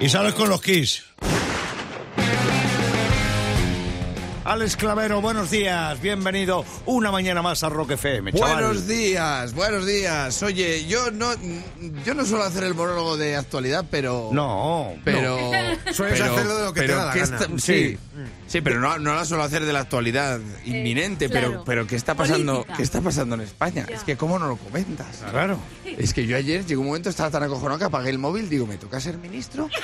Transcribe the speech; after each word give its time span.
Y 0.00 0.08
sales 0.08 0.34
con 0.34 0.48
los 0.48 0.60
Kiss. 0.60 1.02
Alex 4.48 4.76
Clavero, 4.78 5.20
buenos 5.20 5.50
días, 5.50 6.00
bienvenido 6.00 6.64
una 6.86 7.12
mañana 7.12 7.42
más 7.42 7.62
a 7.64 7.68
Rock 7.68 7.90
FM. 7.92 8.32
chaval. 8.32 8.54
Buenos 8.54 8.88
días, 8.88 9.52
buenos 9.52 9.84
días. 9.84 10.42
Oye, 10.42 10.86
yo 10.86 11.10
no, 11.10 11.32
yo 12.06 12.14
no 12.14 12.24
suelo 12.24 12.44
hacer 12.44 12.64
el 12.64 12.72
monólogo 12.72 13.18
de 13.18 13.36
actualidad, 13.36 13.84
pero. 13.90 14.30
No, 14.32 14.94
Pero. 15.04 15.36
Sueles 15.92 16.18
pero- 16.18 16.32
hacerlo 16.32 16.56
de 16.56 16.64
lo 16.64 16.72
que 16.72 16.80
te 16.80 16.86
da 16.94 17.04
la 17.04 17.12
¿qué 17.12 17.20
gana. 17.20 17.36
está- 17.36 17.58
sí, 17.58 17.98
sí, 18.46 18.60
pero 18.62 18.80
no, 18.80 18.98
no 18.98 19.14
la 19.14 19.26
suelo 19.26 19.42
hacer 19.44 19.66
de 19.66 19.72
la 19.74 19.80
actualidad 19.80 20.40
inminente. 20.64 21.28
claro. 21.28 21.48
Pero, 21.50 21.64
pero 21.66 21.86
¿qué 21.86 21.96
está 21.96 22.14
pasando? 22.14 22.52
Política. 22.54 22.76
¿Qué 22.78 22.82
está 22.84 23.00
pasando 23.02 23.34
en 23.34 23.42
España? 23.42 23.84
Ya. 23.86 23.96
Es 23.96 24.02
que 24.04 24.16
cómo 24.16 24.38
no 24.38 24.48
lo 24.48 24.56
comentas. 24.56 25.24
claro. 25.30 25.58
Es 25.84 26.14
que 26.14 26.24
yo 26.26 26.38
ayer 26.38 26.64
llegó 26.64 26.80
un 26.80 26.86
momento 26.86 27.10
estaba 27.10 27.30
tan 27.30 27.42
acojonado 27.42 27.78
que 27.78 27.84
apagué 27.84 28.08
el 28.08 28.18
móvil. 28.18 28.48
Digo, 28.48 28.66
¿me 28.66 28.78
toca 28.78 28.98
ser 28.98 29.18
ministro? 29.18 29.68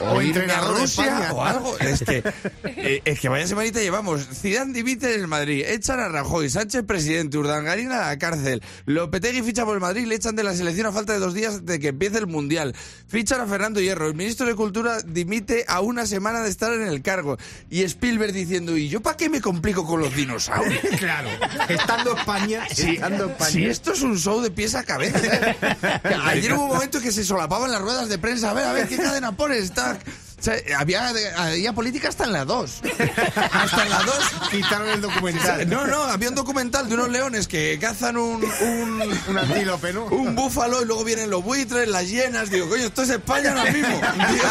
O 0.00 0.20
irme 0.20 0.40
entrenador 0.42 0.76
a 0.76 0.80
Rusia 0.80 1.28
o 1.32 1.44
algo. 1.44 1.78
Es 1.78 2.02
que, 2.02 2.22
eh, 2.64 3.02
es 3.04 3.20
que 3.20 3.28
vaya 3.28 3.46
semanita 3.46 3.80
llevamos. 3.80 4.26
Zidane 4.34 4.72
dimite 4.72 5.14
en 5.14 5.20
el 5.22 5.26
Madrid, 5.28 5.64
echan 5.66 6.00
a 6.00 6.08
Rajoy, 6.08 6.48
Sánchez 6.48 6.84
presidente, 6.84 7.36
Urdangarín 7.38 7.92
a 7.92 8.08
la 8.08 8.18
cárcel, 8.18 8.62
Lopetegui 8.86 9.42
ficha 9.42 9.64
por 9.64 9.74
el 9.74 9.80
Madrid, 9.80 10.06
le 10.06 10.14
echan 10.14 10.34
de 10.36 10.42
la 10.42 10.54
selección 10.54 10.86
a 10.86 10.92
falta 10.92 11.12
de 11.12 11.18
dos 11.18 11.34
días 11.34 11.66
de 11.66 11.78
que 11.78 11.88
empiece 11.88 12.18
el 12.18 12.26
Mundial. 12.26 12.74
Fichan 13.08 13.40
a 13.40 13.46
Fernando 13.46 13.80
Hierro, 13.80 14.06
el 14.08 14.14
ministro 14.14 14.46
de 14.46 14.54
Cultura 14.54 15.00
dimite 15.02 15.64
a 15.68 15.80
una 15.80 16.06
semana 16.06 16.40
de 16.42 16.48
estar 16.50 16.72
en 16.72 16.82
el 16.82 17.02
cargo. 17.02 17.36
Y 17.70 17.82
Spielberg 17.82 18.32
diciendo, 18.32 18.76
¿y 18.76 18.88
yo 18.88 19.00
para 19.00 19.16
qué 19.16 19.28
me 19.28 19.40
complico 19.40 19.86
con 19.86 20.00
los 20.00 20.14
dinosaurios? 20.14 20.80
Claro, 20.98 21.28
estando 21.68 22.16
España, 22.16 22.64
Sí, 22.72 22.92
estando 22.94 23.26
España. 23.26 23.50
si 23.50 23.64
esto 23.66 23.92
es 23.92 24.00
un 24.02 24.18
show 24.18 24.40
de 24.40 24.50
pies 24.50 24.74
a 24.74 24.84
cabeza. 24.84 25.18
¿eh? 25.22 25.56
Ayer 26.24 26.52
hubo 26.54 26.64
un 26.64 26.68
momento 26.70 27.00
que 27.00 27.12
se 27.12 27.24
solapaban 27.24 27.70
las 27.70 27.82
ruedas 27.82 28.08
de 28.08 28.16
prensa. 28.18 28.50
A 28.50 28.54
ver, 28.54 28.64
a 28.64 28.72
ver, 28.72 28.88
¿qué 28.88 28.96
cadena 28.96 29.36
pones? 29.36 29.64
Está- 29.64 29.98
sea, 30.44 30.56
había, 30.78 31.12
había 31.36 31.72
política 31.72 32.08
hasta 32.08 32.24
en 32.24 32.32
la 32.32 32.44
2. 32.44 32.80
Hasta 33.52 33.82
en 33.82 33.90
la 33.90 34.02
2. 34.02 34.14
Quitaron 34.50 34.88
el 34.88 35.00
documental. 35.00 35.68
No, 35.68 35.86
no, 35.86 36.02
había 36.04 36.28
un 36.28 36.34
documental 36.34 36.88
de 36.88 36.94
unos 36.94 37.08
leones 37.08 37.48
que 37.48 37.78
cazan 37.80 38.16
un, 38.16 38.44
un, 38.44 39.02
Un 39.28 39.38
antílope, 39.38 39.92
¿no? 39.92 40.04
un 40.06 40.34
búfalo 40.34 40.82
y 40.82 40.84
luego 40.84 41.04
vienen 41.04 41.30
los 41.30 41.42
buitres, 41.42 41.88
las 41.88 42.08
hienas. 42.08 42.50
Digo, 42.50 42.68
coño, 42.68 42.84
esto 42.84 43.02
es 43.02 43.10
España 43.10 43.50
ahora 43.56 43.70
mismo. 43.72 44.00
Digo. 44.30 44.44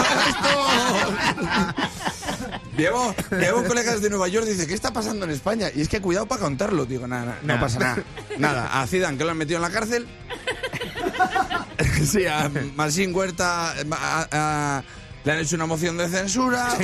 Llevo, 2.77 3.15
llevo 3.39 3.63
colegas 3.65 4.01
de 4.01 4.09
Nueva 4.09 4.27
York 4.27 4.47
dice, 4.47 4.65
¿qué 4.65 4.73
está 4.73 4.91
pasando 4.91 5.25
en 5.25 5.31
España? 5.31 5.67
Y 5.75 5.81
es 5.81 5.89
que 5.89 6.01
cuidado 6.01 6.25
para 6.25 6.41
contarlo. 6.41 6.85
Digo, 6.85 7.07
nada, 7.07 7.25
nada, 7.25 7.39
no 7.43 7.59
pasa 7.59 7.77
nada. 7.79 8.03
Nada, 8.39 8.81
a 8.81 8.87
Zidane 8.87 9.15
que 9.17 9.23
lo 9.23 9.31
han 9.31 9.37
metido 9.37 9.57
en 9.57 9.61
la 9.61 9.69
cárcel. 9.69 10.07
Sí, 12.05 12.25
a 12.27 12.49
Masín 12.75 13.13
Huerta 13.15 13.71
a- 13.71 14.27
a- 14.31 14.83
le 15.23 15.31
han 15.31 15.39
hecho 15.39 15.55
una 15.55 15.65
moción 15.65 15.97
de 15.97 16.09
censura. 16.09 16.67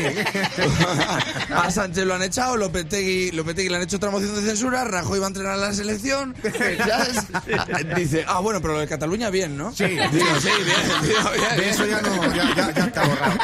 A 1.56 1.70
Sánchez 1.70 2.06
lo 2.06 2.16
han 2.16 2.24
echado, 2.24 2.56
Lopetegui, 2.58 3.32
Lopetegui 3.32 3.70
le 3.70 3.76
han 3.78 3.82
hecho 3.84 3.98
otra 3.98 4.12
moción 4.12 4.36
de 4.36 4.42
censura, 4.42 4.86
Rajoy 4.86 5.20
va 5.20 5.26
a 5.26 5.30
entrenar 5.30 5.54
a 5.54 5.58
la 5.58 5.74
selección. 5.74 6.36
Dice, 7.96 8.24
ah, 8.28 8.40
bueno, 8.40 8.62
pero 8.62 8.76
lo 8.76 8.80
de 8.80 8.88
Cataluña 8.88 9.30
bien, 9.30 9.58
¿no? 9.58 9.74
Sí. 9.74 9.86
Digo, 9.86 10.40
sí, 10.42 10.50
bien, 10.64 10.78
digo, 11.04 11.32
bien, 11.32 11.58
De 11.58 11.70
eso 11.70 11.86
ya 11.86 12.02
no, 12.02 12.36
ya, 12.36 12.56
ya, 12.56 12.74
ya 12.74 12.86
está 12.86 13.08
borrado. 13.08 13.38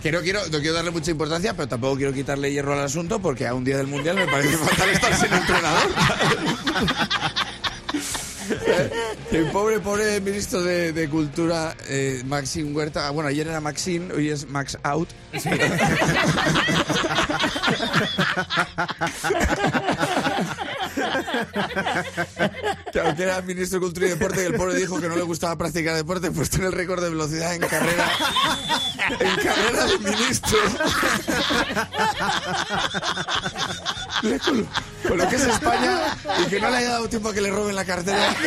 Que 0.00 0.12
no 0.12 0.20
quiero, 0.20 0.40
no 0.46 0.58
quiero 0.58 0.74
darle 0.74 0.90
mucha 0.90 1.10
importancia, 1.10 1.54
pero 1.54 1.68
tampoco 1.68 1.96
quiero 1.96 2.12
quitarle 2.12 2.52
hierro 2.52 2.74
al 2.74 2.84
asunto 2.84 3.20
porque 3.20 3.46
a 3.46 3.54
un 3.54 3.64
día 3.64 3.76
del 3.76 3.86
Mundial 3.86 4.16
me 4.16 4.26
parece 4.26 4.56
fatal 4.56 4.90
estar 4.90 5.16
sin 5.16 5.32
entrenador. 5.32 5.90
El 9.30 9.50
pobre, 9.50 9.80
pobre 9.80 10.20
ministro 10.20 10.62
de, 10.62 10.92
de 10.92 11.08
Cultura, 11.08 11.76
eh, 11.88 12.22
Maxim 12.26 12.74
Huerta. 12.74 13.10
Bueno, 13.10 13.28
ayer 13.28 13.46
era 13.46 13.60
Maxim, 13.60 14.10
hoy 14.14 14.30
es 14.30 14.48
Max 14.48 14.78
Out. 14.82 15.08
Que 22.92 23.00
aunque 23.00 23.22
era 23.24 23.42
ministro 23.42 23.80
de 23.80 23.84
Cultura 23.84 24.06
y 24.06 24.10
Deporte 24.10 24.42
y 24.42 24.46
el 24.46 24.54
pobre 24.54 24.74
dijo 24.76 25.00
que 25.00 25.08
no 25.08 25.16
le 25.16 25.22
gustaba 25.22 25.56
practicar 25.56 25.96
deporte, 25.96 26.30
pues 26.30 26.50
tiene 26.50 26.66
el 26.66 26.72
récord 26.72 27.02
de 27.02 27.10
velocidad 27.10 27.54
en 27.54 27.62
carrera. 27.62 28.10
En 29.18 29.36
carrera 29.36 29.86
de 29.86 29.98
ministro. 29.98 30.58
Con, 34.44 34.68
con 35.06 35.18
lo 35.18 35.28
que 35.28 35.36
es 35.36 35.42
España 35.46 36.16
y 36.42 36.46
que 36.48 36.60
no 36.60 36.70
le 36.70 36.76
haya 36.78 36.90
dado 36.90 37.08
tiempo 37.08 37.28
a 37.28 37.34
que 37.34 37.40
le 37.40 37.50
roben 37.50 37.76
la 37.76 37.84
cartera. 37.84 38.34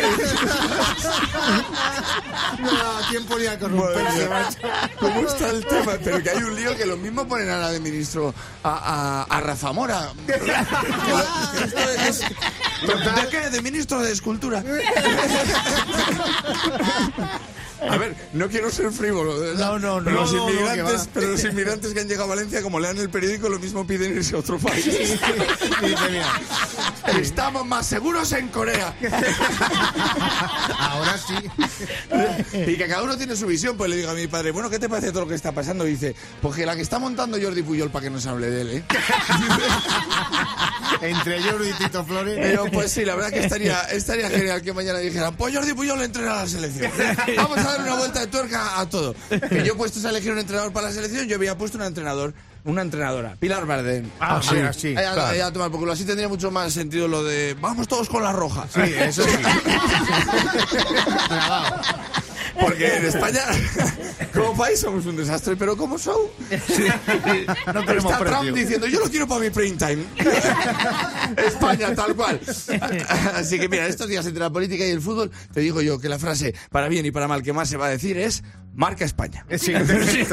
No 2.59 3.07
tiempo 3.09 3.37
ni 3.37 3.45
a 3.45 3.59
corromperse, 3.59 4.27
macho. 4.29 4.57
¿Cómo 4.99 5.19
está 5.21 5.49
el 5.49 5.65
tema? 5.65 5.93
Pero 6.03 6.21
que 6.23 6.29
hay 6.29 6.43
un 6.43 6.55
lío 6.55 6.75
que 6.75 6.85
lo 6.85 6.97
mismo 6.97 7.27
ponen 7.27 7.49
ahora 7.49 7.71
de 7.71 7.79
ministro 7.79 8.33
a, 8.63 9.25
a- 9.29 9.37
a 9.37 9.41
Rafa 9.41 9.71
Mora. 9.73 10.11
Es- 12.07 12.19
¿De 12.21 13.27
qué? 13.29 13.49
De 13.49 13.61
ministro 13.61 13.99
de 14.01 14.11
Escultura. 14.11 14.63
A 17.81 17.97
ver, 17.97 18.15
no 18.33 18.47
quiero 18.49 18.71
ser 18.71 18.91
frívolo, 18.91 19.39
de. 19.39 19.55
No, 19.55 19.77
no, 19.77 20.01
pero 20.03 20.15
no, 20.15 20.21
los 20.21 20.33
no, 20.33 20.49
inmigrantes, 20.49 21.09
pero 21.13 21.27
los 21.27 21.43
inmigrantes 21.43 21.93
que 21.93 21.99
han 21.99 22.07
llegado 22.07 22.25
a 22.25 22.35
Valencia, 22.35 22.61
como 22.61 22.79
lean 22.79 22.97
el 22.97 23.09
periódico, 23.09 23.49
lo 23.49 23.59
mismo 23.59 23.85
piden 23.85 24.15
irse 24.15 24.35
a 24.35 24.39
otro 24.39 24.57
país. 24.57 24.85
Dice, 24.85 25.19
mira, 26.09 26.41
Estamos 27.07 27.65
más 27.65 27.85
seguros 27.87 28.31
en 28.33 28.49
Corea. 28.49 28.93
ahora 30.79 31.17
sí. 31.17 31.35
Y 32.53 32.75
que 32.75 32.87
cada 32.87 33.03
uno 33.03 33.17
tiene 33.17 33.35
su 33.35 33.47
visión. 33.47 33.77
Pues 33.77 33.89
le 33.89 33.97
digo 33.97 34.09
a 34.09 34.13
mi 34.13 34.27
padre, 34.27 34.51
bueno, 34.51 34.69
¿qué 34.69 34.79
te 34.79 34.89
parece 34.89 35.11
todo 35.11 35.21
lo 35.21 35.27
que 35.27 35.35
está 35.35 35.51
pasando? 35.51 35.87
Y 35.87 35.91
dice, 35.91 36.15
pues 36.41 36.55
que 36.55 36.65
la 36.65 36.75
que 36.75 36.81
está 36.81 36.99
montando 36.99 37.39
Jordi 37.41 37.63
Puyol 37.63 37.89
para 37.89 38.03
que 38.03 38.09
no 38.09 38.19
se 38.19 38.29
hable 38.29 38.49
de 38.49 38.61
él, 38.61 38.69
¿eh? 38.71 38.83
Entre 41.01 41.41
Jordi 41.43 41.69
y 41.69 41.73
Tito 41.73 42.03
Flores. 42.03 42.37
Pero 42.41 42.65
pues 42.71 42.91
sí, 42.91 43.05
la 43.05 43.15
verdad 43.15 43.31
que 43.31 43.39
estaría, 43.39 43.81
estaría 43.83 44.29
genial 44.29 44.61
que 44.61 44.73
mañana 44.73 44.99
dijeran, 44.99 45.35
pues 45.35 45.55
Jordi 45.55 45.73
Puyol 45.73 46.01
entrena 46.01 46.33
a 46.33 46.43
la 46.43 46.47
selección. 46.47 46.91
Vamos 47.35 47.57
a 47.59 47.63
dar 47.63 47.81
una 47.81 47.95
vuelta 47.95 48.19
de 48.21 48.27
tuerca 48.27 48.79
a 48.79 48.89
todo. 48.89 49.15
Que 49.29 49.63
yo 49.63 49.73
he 49.73 49.75
puesto 49.75 50.05
a 50.05 50.09
elegir 50.09 50.31
un 50.31 50.39
entrenador 50.39 50.71
para 50.73 50.87
la 50.87 50.93
selección, 50.93 51.27
yo 51.27 51.35
había 51.35 51.57
puesto 51.57 51.77
un 51.77 51.83
entrenador, 51.83 52.33
una 52.67 52.81
entrenadora, 52.83 53.35
Pilar 53.39 53.65
Bardem. 53.65 54.09
Ah, 54.19 54.39
sí, 54.43 54.55
sí. 54.77 54.87
Ahí 54.89 55.05
a- 55.05 55.13
claro. 55.13 55.27
ahí 55.27 55.39
a 55.39 55.51
tomar 55.51 55.71
por 55.71 55.79
culo. 55.79 55.93
así 55.93 56.05
tendría 56.05 56.27
mucho 56.27 56.51
más 56.51 56.71
sentido 56.73 57.07
lo 57.07 57.23
de 57.23 57.55
vamos 57.59 57.87
todos 57.87 58.07
con 58.09 58.21
la 58.23 58.31
roja. 58.33 58.67
Sí, 58.73 58.81
eso 58.99 59.23
sí. 59.23 59.29
Porque 62.59 62.97
en 62.97 63.05
España, 63.05 63.41
como 64.33 64.57
país, 64.57 64.79
somos 64.79 65.05
un 65.05 65.15
desastre, 65.15 65.55
pero 65.55 65.77
como 65.77 65.97
show, 65.99 66.31
No 67.71 67.85
tenemos 67.85 68.11
está 68.11 68.25
Trump 68.25 68.49
diciendo, 68.55 68.87
yo 68.87 68.99
lo 68.99 69.09
quiero 69.09 69.27
para 69.27 69.41
mi 69.41 69.49
prime 69.51 69.77
time. 69.77 70.03
España, 71.47 71.93
tal 71.93 72.15
cual. 72.15 72.39
Así 73.35 73.59
que 73.59 73.69
mira, 73.69 73.85
estos 73.85 74.07
días 74.07 74.25
entre 74.25 74.41
la 74.41 74.49
política 74.49 74.85
y 74.85 74.89
el 74.89 75.01
fútbol, 75.01 75.31
te 75.53 75.59
digo 75.59 75.81
yo 75.81 75.99
que 75.99 76.09
la 76.09 76.17
frase, 76.17 76.55
para 76.71 76.87
bien 76.87 77.05
y 77.05 77.11
para 77.11 77.27
mal, 77.27 77.43
que 77.43 77.53
más 77.53 77.69
se 77.69 77.77
va 77.77 77.85
a 77.87 77.89
decir 77.89 78.17
es, 78.17 78.43
marca 78.73 79.05
España. 79.05 79.45
Sí, 79.57 79.71
totalmente. 79.73 80.27